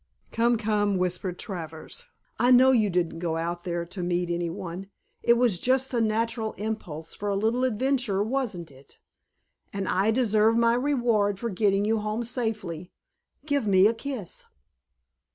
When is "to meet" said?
3.85-4.31